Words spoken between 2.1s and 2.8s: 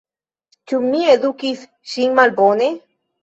malbone?